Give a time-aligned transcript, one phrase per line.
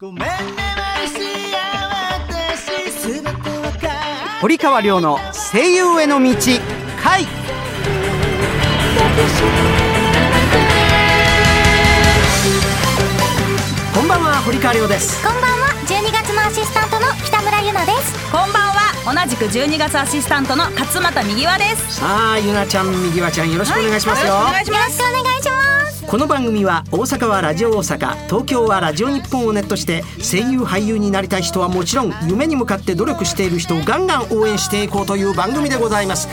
[0.00, 0.26] ごめんね
[4.40, 5.18] 堀川亮の
[5.52, 6.34] 声優への道
[7.00, 7.24] 回。
[13.94, 15.24] こんばんは堀川亮です。
[15.24, 18.32] こんばんは12月のアシスタントの北村ゆなです。
[18.32, 22.00] こんばんは同じく12月アシスタントの勝俣右輪です。
[22.00, 25.53] さあゆなちゃん右輪ちゃんよろしくお願いしますよ、はいよろしくお願いします
[26.06, 36.28] この番組は大阪はラジオ大阪東京はラジオ日本をネットして声優俳優になりたい人はもちろん夢に向かって努力している人をガンガン応援していこうという番組でございます。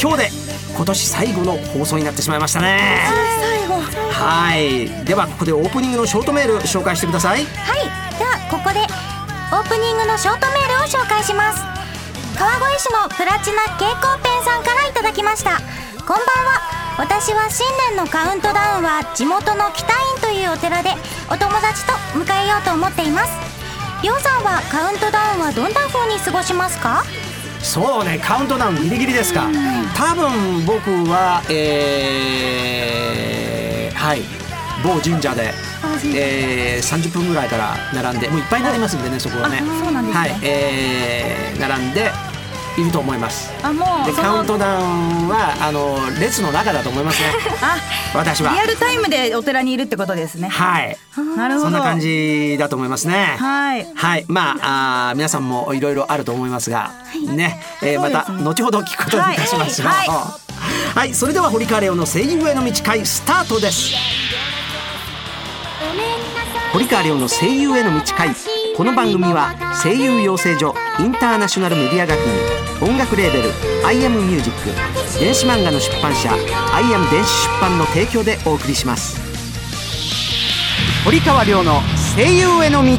[0.00, 0.28] 今日で
[0.76, 3.00] 今年最後の放送になってしまいましたね。
[3.40, 3.74] 最後。
[4.12, 5.04] はい。
[5.04, 7.44] ではここでオープニングのショートメール紹介してください。
[7.44, 8.18] はい。
[8.18, 11.60] ではここでオープニングのショートメールを紹介します。
[12.38, 15.58] 川越市のプラチナ蛍光ペンさんからいただきました。
[15.98, 20.90] こんばんは私は新年のカウントダウンは地元の北院というお寺で
[21.30, 23.30] お友達と迎えようと思っています。
[24.02, 27.04] りょうさんはカウントダウンはどんな風に過ごしますか？
[27.62, 29.48] そうねカウントダウンギリギリですか。
[29.94, 34.22] 多分僕はえー、はい
[34.82, 35.52] 某神社で、
[36.14, 39.60] えー、30分ぐらいから並んでもういっぱいになりますんでねそこはね。
[39.60, 39.68] ね。
[40.12, 42.10] はいえー、並んで
[42.78, 43.50] いると思います。
[43.62, 47.28] あもうカウントダウンはあの列の中だと思いますね。
[47.62, 47.78] あ
[48.14, 48.52] 私は。
[48.52, 50.48] リアルタイムでお寺にいるってことですね。
[50.48, 50.96] はい。
[51.36, 51.64] なるほど。
[51.66, 53.36] そんな感じだと思いますね。
[53.38, 53.86] はい。
[53.94, 56.92] はい、まあ、あー皆さんもいろいろあると思いますが、
[57.34, 59.88] ね、えーまた後ほど聞くことにいたしましょう。
[59.88, 60.08] はい。
[60.94, 63.94] はい、それでは堀川レオの声優への道会スタートです。
[66.72, 68.30] 堀川レオの声優への道会。
[68.76, 73.48] この番組は声優養成所インターナショナルメディア学院音楽レーベル
[73.86, 76.30] I am ミュージック電子漫画の出版社
[76.74, 79.18] I am 電子出版の提供でお送りします。
[81.06, 81.80] 堀川亮の
[82.14, 82.90] 声優への道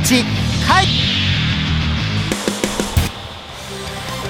[0.67, 0.88] 会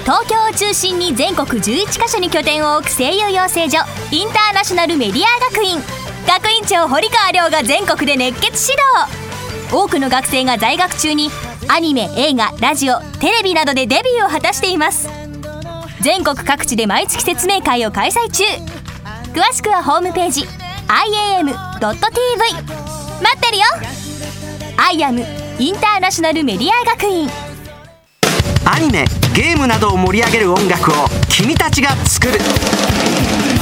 [0.03, 3.77] 東京を中心に全国11カ所に拠点を置く声優養成所
[4.11, 5.79] インターナショナルメディア学院。
[6.27, 8.81] 学院長堀川亮が全国で熱血指
[9.15, 9.26] 導。
[9.71, 11.29] 多くの学生が在学中に
[11.67, 15.09] アニメ映画ラジオテレビなどでデビューを果たしています。
[16.01, 18.43] 全国各地で毎月説明会を開催中。
[19.33, 20.45] 詳しくはホームページ
[20.87, 23.65] iam.tv 待ってるよ。
[24.77, 25.25] IAM
[25.59, 27.29] インターナショナルメディア学院。
[28.65, 29.05] アニメ
[29.35, 30.95] ゲームなどを盛り上げる音楽を
[31.29, 32.39] 君たちが作る「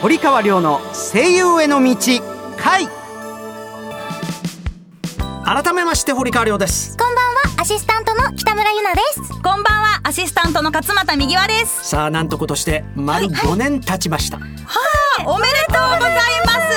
[0.00, 0.80] 堀川亮の
[1.12, 1.96] 声優への道
[2.56, 2.86] 回。
[5.44, 6.96] 改めまして堀川亮です。
[6.96, 7.24] こんばん
[7.56, 9.20] はアシスタントの北村ゆなです。
[9.32, 11.88] こんばんはアシスタントの勝俣右輪です。
[11.88, 14.38] さあなんと今年で丸5年経ちました、
[15.26, 16.14] おめでとうござい
[16.46, 16.67] ます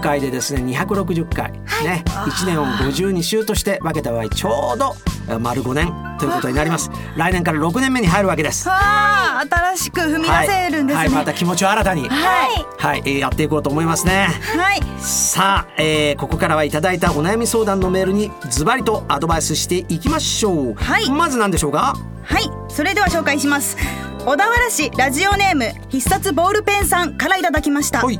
[0.00, 2.02] 今回でですね260回、ね。
[2.06, 4.94] 1年を52週として分けた場合ちょうど
[5.28, 6.90] え丸5年ということになります。
[7.18, 8.66] 来年から6年目に入るわけです。
[8.66, 10.94] わあ新しく踏み出せるんですね。
[10.94, 12.66] はい、はいまた気持ちを新たにはい。
[12.78, 14.28] はい、えーやっていこうと思いますね。
[14.56, 14.80] はい。
[15.02, 21.10] さあ、えーここからはいただいたお悩み相談のメールにズバリとアドバイスしていきましょう、はい。
[21.10, 21.94] まず何でしょうか？
[22.22, 22.50] はい。
[22.70, 23.76] それでは紹介します。
[24.24, 28.02] 小田原市ラジオネーム必殺ボールペンさんからいただきました。
[28.02, 28.18] はい。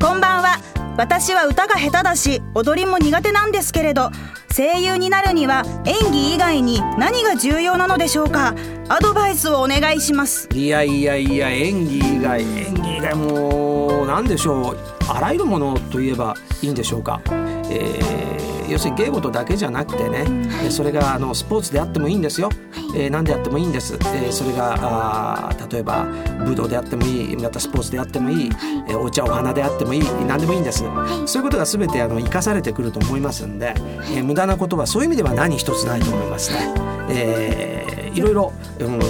[0.00, 0.60] こんばんは
[0.96, 4.10] 私は歌が下手だし踊りも苦手なんですけれど
[4.54, 8.54] 声優になるには演技以外に何が重要なのでしょうか。
[8.88, 10.48] アドバイスをお願いします。
[10.52, 14.78] いやいやいや演技以外演技以外も何でしょう。
[15.08, 20.24] あらゆるものといえばいいんでしょうか、えー要するに芸事だけじゃなくてね、
[20.64, 22.48] えーそれがあのスポーツであってもいいんですよ、
[22.96, 26.04] えー何であってもいいんです、えーそれがあー例えば
[26.44, 27.36] 武道であってもいい。
[27.36, 28.50] またスポーツであってもいい、
[28.88, 30.02] えーお茶お花であってもいい。
[30.26, 36.74] 何でもいいんです、そういうことが全てあの生かされてくると思いますんで、えー無駄なことはそういう意味では何一つないと思いますね、
[37.10, 39.00] えーいろいろ、うん、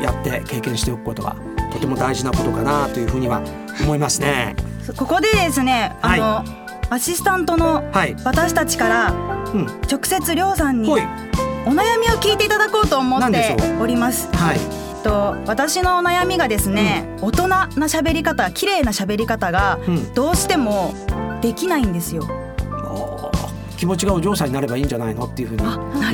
[0.00, 1.34] やって経験しておくことは
[1.72, 3.42] とても大事なことかなというふうには
[3.82, 4.54] 思いますね。
[4.96, 8.16] ここでですねあの、アシスタントのはい。
[8.24, 14.28] 私たちからうん、直接りょうさんにお悩みを聞いていただこうと思っております。
[14.36, 14.58] はい。
[15.02, 20.14] と私のお悩みがですね、大人な喋り方綺麗な喋り方がうん。
[20.14, 20.94] どうしても
[21.40, 22.28] できないんですよ。
[23.76, 25.62] 気持ちがお嬢さんになればいいんじゃないのっていうふうに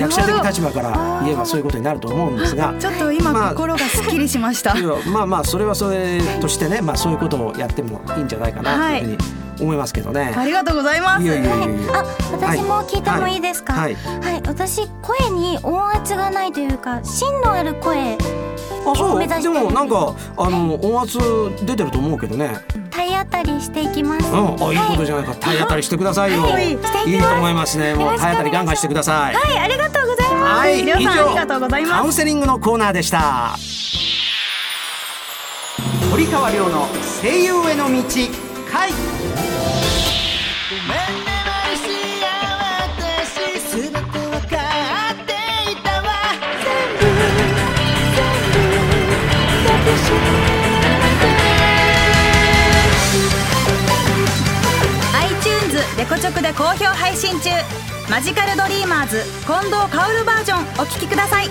[0.00, 2.74] 役者的立場から言えばそういうことになると思うんですが。
[2.78, 3.50] ちょっと今、まあ。
[3.50, 4.76] 心がすっきりしました。
[4.78, 10.32] いやまあまあそれはそれとしてね、まあ、そういうことをやってもいいんじゃないかなというふうに思いますけどね。
[10.36, 13.72] ありがとうございますいやいやいやいやあ、私も聞いてもいいですか？
[13.72, 13.96] ははいい、
[14.46, 19.20] 私声に音圧がないというか、芯のある声、あそう？
[19.26, 21.18] でもなんかあの音圧
[21.64, 22.58] 出てると思うけどね。
[22.90, 24.30] 体当たりしていきます。
[24.30, 25.34] うん、あいいことじゃないか。
[25.34, 26.42] 体当たりしてくださいよ。
[26.42, 27.94] はいいいと思いますね。
[27.94, 29.34] もう体当たりガンガンしてください。
[29.34, 30.58] はい、ありがとうございます。
[30.58, 33.56] はい、りょうさんありがとうございますカウンセリングのコーナーでした。
[36.10, 36.86] 堀川亮の
[37.22, 38.02] 声優への道
[38.70, 38.90] 回。
[38.90, 38.96] ご
[55.14, 57.50] iTunes レコチョクで好評配信中。
[58.10, 61.48] マジカルドリーマーズ近藤薫バージョンお聴きください。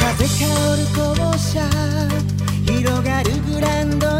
[0.00, 0.46] 風薫
[0.80, 1.60] る校舎
[2.64, 4.15] 広がるグランド。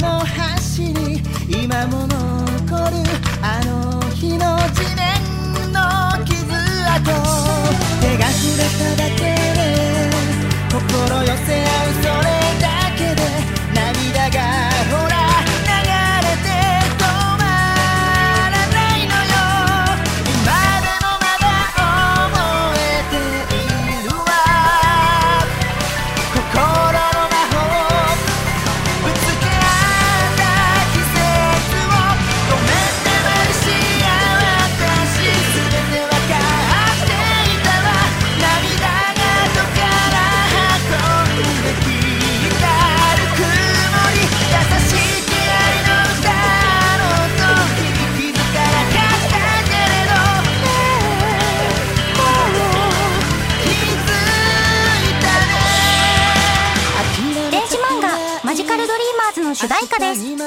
[58.87, 60.23] ルドリーマーズの主題歌です。
[60.23, 60.39] iTunes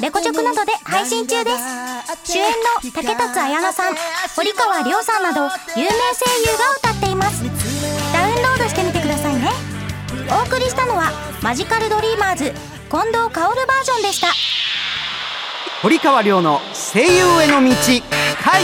[0.00, 1.56] レコチョクなどで配信中です。
[2.22, 2.44] 主演
[2.84, 3.96] の竹達彩奈さん
[4.36, 5.90] 堀川亮さんなど有名声
[6.38, 7.42] 優が歌っています。
[8.12, 9.50] ダウンロードしてみてくださいね。
[10.30, 11.10] お送りしたのは
[11.42, 12.52] マジカルドリーマーズ
[12.88, 14.28] 近藤薫バージョンでした。
[15.82, 17.74] 堀川亮の声優への道
[18.44, 18.62] 回。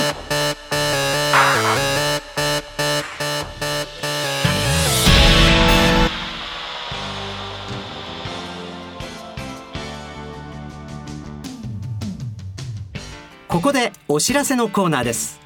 [13.57, 15.41] ここでお知らせのコーナーです。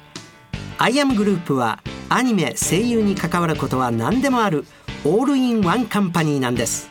[0.77, 4.65] アイアムグループはアニメ声優に関わることは何でもある
[5.05, 6.89] オールインワンカンパニーなんです。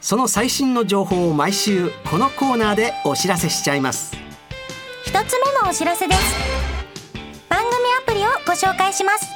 [0.00, 4.16] その最新の情報を毎週このコーナーでお知らせしちゃいます。
[5.04, 6.20] 一つ目のお知らせです。
[7.48, 7.72] 番組
[8.02, 9.28] アプリをご紹介します。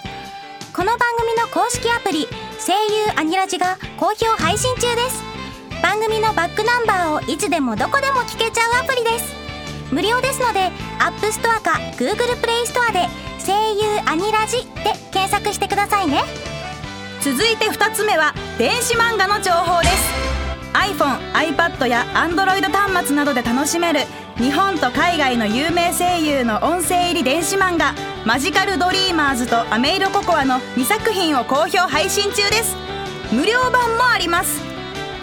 [0.75, 2.27] この番組の公式アプリ
[2.59, 5.23] 声優アニラジが好評配信中です。
[5.85, 9.42] 番組のバックナンバーをいつでもどこでも聞けちゃうアプリです。
[9.93, 13.09] 無料ですので App Store か Google Play Store で
[13.45, 16.23] 声優アニラジで検索してくださいね。
[17.21, 20.13] 続いて2つ目は電子漫画の情報です。
[20.73, 24.01] iPhone、iPad や Android 端末などで楽しめる
[24.39, 32.75] 日本と海外の有名声優の音声入り電子漫画「マジカルドリーマーズ」と「アメイロココア」の2作品を好評配信中です。
[33.31, 34.72] 無料版もあります。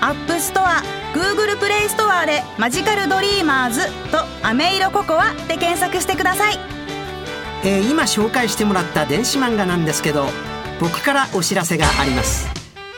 [0.01, 0.81] App Store、
[1.13, 6.59] Google Play Store で「マジカルドリーマーズ」と「アメイロココア」で検索してください。
[7.63, 10.29] えー今紹介してもらった電子漫画なんですけど
[10.79, 12.47] 僕からお知らせがあります。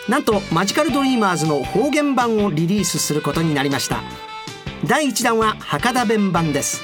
[0.08, 4.01] なんとマジカルドリーマーズの方言版をリリースすることになりました。
[4.86, 6.81] 第1弾は博多弁版です。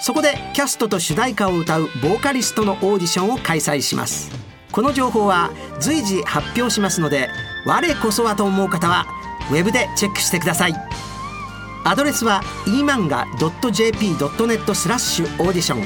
[0.00, 4.30] そこでキャストと主題歌を歌うボーカリストのオーディションを開催します。
[4.72, 7.28] この情報は随時発表しますので
[7.66, 9.06] 我こそはと思う方は
[9.50, 10.74] ウェブでチェックしてください。
[11.84, 13.14] アドレスは emanga.jp.net
[14.74, 15.84] スラッシュオーディション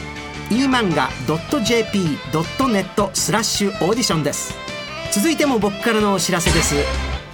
[0.51, 1.51] emanga.jp.net
[3.15, 4.55] スラッシュオーディションです。
[5.13, 6.75] 続いても僕からのお知らせです。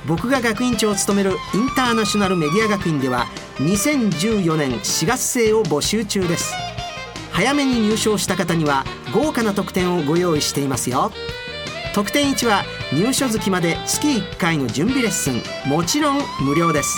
[0.07, 6.55] 僕が学院長を務めるインターナショナルメディア学院では2014年4月生を募集中です。
[7.33, 11.13] 早めに入賞した方には豪華な特典をご用意していますよ。
[11.95, 15.43] 特典1は入所月まで月1回の準備レッスン。
[15.69, 16.97] もちろん無料です。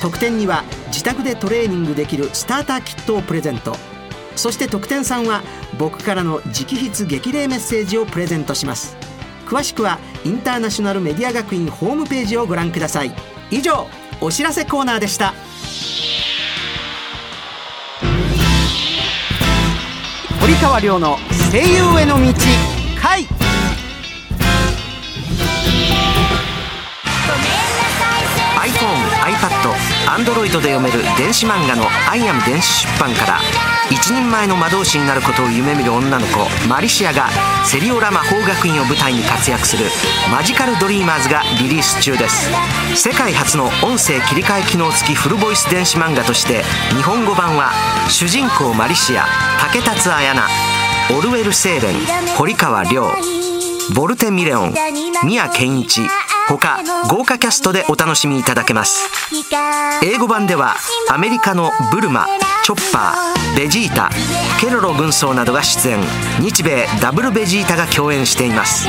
[0.00, 3.76] 特典2は自宅でトレーニングできるスターターキットをプレゼント。
[4.36, 5.42] そして特典3は
[5.78, 8.96] 僕からの直筆激励メッセージをプレゼントします。
[9.46, 13.14] 詳しくはインターナショナルメディア学院ホームページをご覧ください。
[13.50, 13.86] 以上
[14.20, 15.34] お知らせコーナーでした。
[20.40, 21.18] 堀川亮の
[21.50, 22.32] 声優への道
[23.00, 23.26] 回。
[29.24, 29.72] iPad、
[30.06, 33.40] Android で読める電子漫画の「アイアム電子出版」から
[33.90, 37.30] 一人前の魔導士になることを夢見る女の子マリシアが
[37.64, 39.86] セリオラ魔法学院を舞台に活躍する
[40.30, 42.50] 「マジカルドリーマーズ」がリリース中です。
[42.94, 47.72] 世界初の音声切り替え機能付きフルボイス電子漫画として日本語版は
[48.08, 49.26] 主人公マリシア
[49.60, 50.52] 竹達彩奈
[51.10, 51.96] オルウェル・セーレン
[52.36, 53.10] 堀川亮
[53.94, 54.74] ボルテ・ミレオン
[55.24, 56.02] 宮健一
[56.48, 59.08] 他豪華キャストでお楽しみいただけます。
[60.02, 60.76] 英語版では
[61.08, 62.26] アメリカのブルマ
[62.62, 64.10] チョッパーベジータ
[64.60, 66.00] ケロロ軍曹などが出演。
[66.40, 68.88] 日米ダブルベジータが共演しています。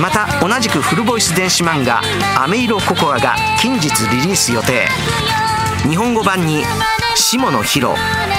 [0.00, 2.02] また同じくフルボイス電子漫画
[2.36, 4.88] 「アメイロココア」が近日リリース予定。
[5.88, 6.64] 日本語版に
[7.14, 7.96] 下野紘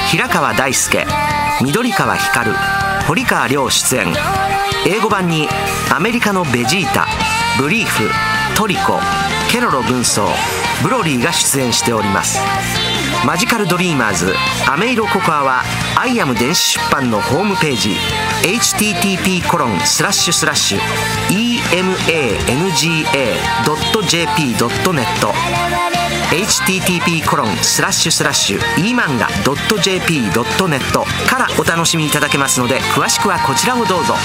[0.10, 1.06] 平川大輔
[1.62, 2.52] 緑川光
[3.08, 4.14] 堀川亮出演。
[4.86, 5.48] 英語版に
[5.90, 7.08] アメリカのベジータ
[7.58, 8.10] ブリーフ
[8.58, 9.00] トリコ
[9.50, 10.28] ケロロ軍曹
[10.82, 12.40] ブロリーが出演しております。
[13.26, 14.34] マジカルドリーマーズ
[14.68, 15.64] アメイロココアは
[15.98, 17.96] アイアム電子出版のホームページ
[18.42, 20.80] http コロンスラッシュスラッシュ
[21.30, 22.54] emanga.jp.net
[26.32, 30.36] http コロンスラッシュスラッシュ emanga.jp.net
[31.30, 34.16] からお楽しみいただけますので詳しくはこちらをどうぞ。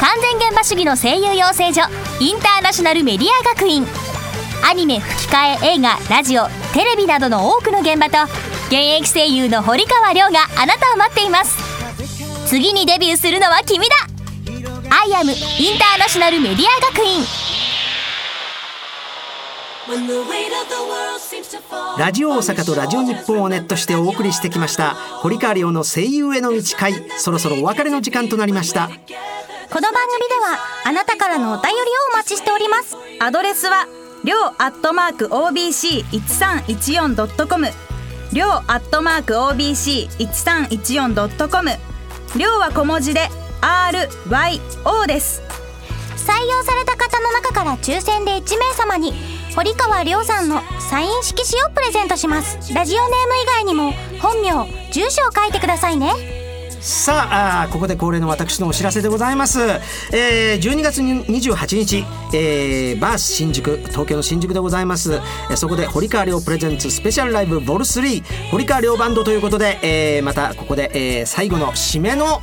[0.00, 1.82] 完全現場主義の声優養成所
[2.20, 3.86] インターナショナルメディア学院。
[4.66, 8.22] アニメ吹き替え映画ラジオテレビなどの多くの現場と
[8.68, 11.58] 現役声優の堀川亮があなたを待っています。
[12.46, 13.94] 次にデビューするのは君だ。
[14.90, 17.49] アイアムインターナショナルメディア学院。
[21.98, 24.94] ラジオ大阪とラジオ日本をネットしてお送りしてきました。
[24.94, 27.10] 堀川亮の声優への道会。
[27.18, 28.88] そろそろお別れの時間となりました。
[28.88, 29.16] この番組
[30.28, 31.82] ではあなたからのお便りを
[32.12, 32.96] お待ちしております。
[33.18, 33.88] アドレスは
[34.22, 37.72] りょうアットマーク OBC1314.com
[38.32, 41.70] りょうアットマーク OBC1314.com
[42.36, 43.28] りょうは小文字で
[43.60, 45.42] RYO です。
[46.16, 52.72] 採用された方の中から抽選で1名様に堀川亮さんのサイン色紙をプレゼントします。
[52.74, 54.50] ラジオネーム以外にも本名
[54.92, 56.39] 住所を書いてくださいね。
[56.80, 59.60] さあここで恒例の私のお知らせでございます、
[60.14, 72.40] えー、12月に28日、えー、バース新宿東京の新宿でございます、えーそこで堀川亮プレゼンツスペシャルライブボル3堀川亮バンドということで、えーまたここで、えー最後の締めの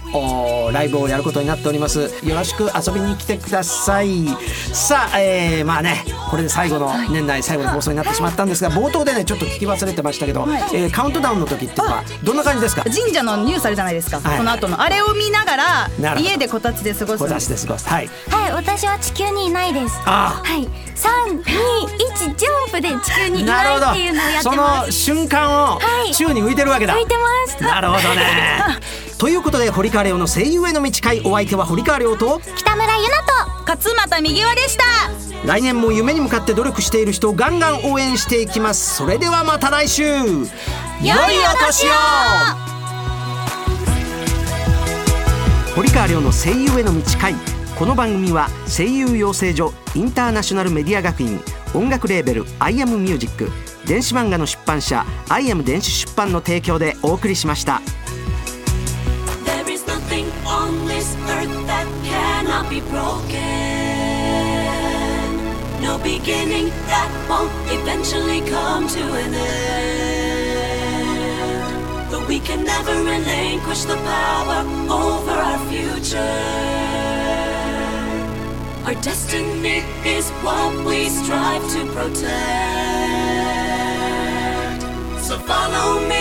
[0.72, 2.02] ライブをやることになっております。
[2.24, 4.28] よろしく遊びに来てください。
[4.74, 12.84] さあ、えーまあねこれで最後の年内最後の放送になってしまったんですが冒頭でねちょっと聞き忘れてましたけど、えーカウントダウンの時っていうのはどんな感じですか？
[12.84, 17.20] 神社のニュースあるじゃないですか、はいこの後のあれを見ながら家でこたつで過ごす。
[17.20, 17.88] 小出しで過ごす。
[17.88, 18.10] はい。
[18.30, 19.96] はい私は地球にいないです。
[20.06, 20.42] あ。
[20.44, 20.68] はい。
[20.96, 24.88] 321ジャンプで地球にいないっていうのをやってそます。
[24.88, 25.80] の瞬間をは
[26.10, 26.14] い。
[26.14, 27.62] 宙に浮いてるわけだ、浮いてます。
[27.64, 28.60] なるほどね。
[29.18, 34.84] ということで堀川亮の声優への道会お相手は堀川亮と北村ゆなと勝俣右輪でした。
[35.46, 38.96] 来年も夢に向かって努力している人をガンガン応援していきます。
[38.96, 40.04] それではまた来週。
[40.04, 41.90] 良いお年を
[45.78, 47.36] 堀川亮の声優への道会
[47.78, 51.40] この番組は声優養成所インターナショナルメディア学院
[51.76, 53.48] 音楽レーベル「アイアムミュージック
[53.86, 57.84] 電子漫画の出版社「アイアム電子出版」の提供でお送りしました。
[59.46, 63.38] There is nothing on this earth that cannot be broken.
[65.80, 70.27] No beginning that won't eventually come to an end.
[72.10, 74.60] But we can never relinquish the power
[74.90, 76.18] over our future.
[78.86, 82.78] Our destiny is what we strive to protect.
[85.28, 86.17] So follow me